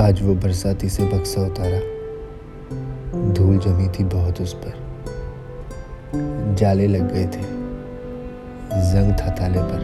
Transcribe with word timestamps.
आज 0.00 0.22
वो 0.22 0.34
बरसाती 0.34 0.88
से 0.88 1.04
बक्सा 1.04 1.42
उतारा। 1.42 1.78
धूल 3.32 3.58
जमी 3.58 3.88
थी 3.88 4.04
बहुत 4.04 4.40
उस 4.40 4.54
पर। 4.54 4.72
जाले 6.58 6.86
लग 6.86 7.12
गए 7.12 7.24
थे। 7.24 7.42
जंग 8.92 9.12
था 9.12 9.30
ताले 9.30 9.58
पर। 9.62 9.80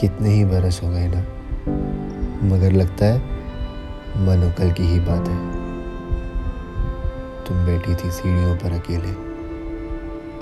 कितने 0.00 0.28
ही 0.28 0.44
बरस 0.44 0.80
हो 0.82 0.90
गए 0.90 1.08
ना। 1.08 1.20
मगर 2.46 2.72
लगता 2.72 3.06
है 3.06 3.18
मनो 4.16 4.52
कल 4.58 4.72
की 4.72 4.82
ही 4.82 5.00
बात 5.00 5.28
है। 5.28 5.50
तुम 7.44 7.66
बैठी 7.66 7.94
थी 7.94 8.10
सीढ़ियों 8.10 8.56
पर 8.56 8.72
अकेले, 8.72 9.12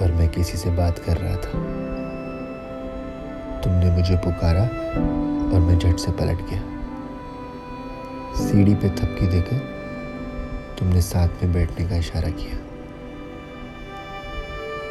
और 0.04 0.12
मैं 0.12 0.28
किसी 0.28 0.58
से 0.58 0.70
बात 0.70 0.98
कर 0.98 1.16
रहा 1.16 1.36
था। 1.36 1.58
तुमने 3.60 3.90
मुझे 3.90 4.16
पुकारा, 4.16 4.62
और 5.54 5.60
मैं 5.60 5.78
झट 5.78 5.96
से 5.96 6.12
पलट 6.12 6.38
गया। 6.50 6.79
सीढ़ी 8.40 8.74
पे 8.74 8.88
थपकी 8.88 9.26
देकर 9.26 9.58
तुमने 10.78 11.00
साथ 11.00 11.28
में 11.28 11.52
बैठने 11.52 11.88
का 11.88 11.96
इशारा 11.96 12.28
किया। 12.28 12.56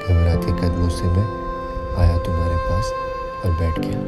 घबराते 0.05 0.51
कदमों 0.51 0.89
से 0.89 1.03
मैं 1.03 1.25
आया 1.97 2.17
तुम्हारे 2.17 2.55
पास 2.55 2.91
और 3.45 3.51
बैठ 3.51 3.79
गया। 3.79 3.99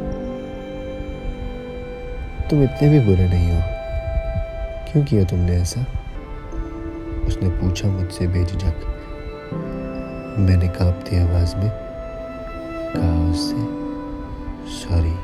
तुम 2.50 2.64
इतने 2.64 2.90
भी 2.90 3.00
बुरे 3.00 3.30
नहीं 3.30 3.52
हो। 3.52 3.62
क्यों 4.92 5.04
किया 5.06 5.24
तुमने 5.24 5.52
ऐसा? 5.52 5.82
उसने 7.28 7.50
पूछा 7.50 7.88
मुझसे 7.88 8.28
बेझिझक। 8.28 8.88
मैंने 10.40 10.68
कांपती 10.68 11.18
आवाज़ 11.18 11.56
में 11.56 11.72
कहा 12.96 13.32
उससे 13.32 13.60
सॉरी 14.72 15.16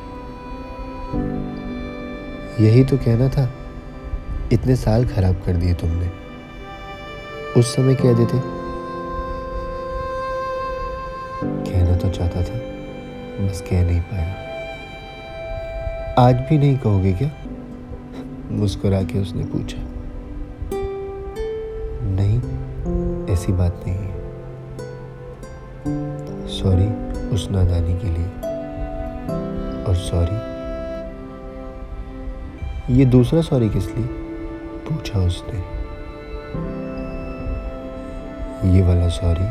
यही 2.66 2.84
तो 2.84 2.98
कहना 2.98 3.30
था। 3.30 3.50
इतने 4.52 4.76
साल 4.76 5.06
खराब 5.06 5.36
कर 5.46 5.54
दिए 5.54 5.74
तुमने। 5.74 6.10
उस 7.60 7.76
समय 7.76 7.96
कह 7.96 8.14
देते? 8.14 8.42
कहना 11.72 11.96
तो 11.98 12.10
चाहता 12.10 12.42
था, 12.42 12.60
बस 13.46 13.62
कह 13.62 13.86
नहीं 13.86 14.02
पाया। 14.02 14.36
आज 16.20 16.36
भी 16.36 16.58
नहीं 16.58 16.78
कहोगे 16.78 17.14
क्या? 17.14 17.32
मुस्कुरा 18.52 19.04
के 19.04 19.20
उसने 19.20 19.44
पूछा। 19.44 19.78
नहीं, 22.04 22.38
ऐसी 23.34 23.52
बात 23.52 23.84
नहीं 23.88 23.98
है। 23.98 24.18
सॉरी 26.48 27.18
उस 27.36 27.48
नादानी 27.52 27.98
के 27.98 28.08
लिए। 28.08 28.28
और 29.84 29.96
सॉरी? 29.96 30.58
ये 32.94 33.06
दूसरा 33.06 33.42
सॉरी 33.42 33.70
किस 33.70 33.88
लिए? 33.88 34.17
पूछा 34.88 35.20
उसने। 35.20 35.60
ये 38.76 38.82
वाला 38.82 39.08
सॉरी 39.10 39.48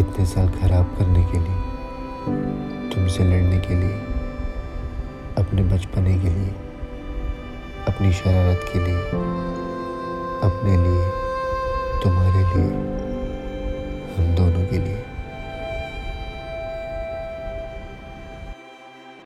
इतने 0.00 0.24
साल 0.26 0.48
खराब 0.48 0.94
करने 0.98 1.24
के 1.24 1.38
लिए, 1.38 1.58
तुमसे 2.94 3.24
लड़ने 3.24 3.58
के 3.58 3.74
लिए, 3.74 3.96
अपने 5.38 5.62
बचपने 5.62 6.14
के 6.18 6.30
लिए, 6.30 6.54
अपनी 7.88 8.12
शरारत 8.12 8.60
के 8.72 8.78
लिए, 8.78 9.00
अपने 10.44 10.76
लिए, 10.76 11.10
तुम्हारे 12.02 12.42
लिए, 12.44 12.70
हम 14.14 14.34
दोनों 14.34 14.66
के 14.66 14.78
लिए। 14.78 15.13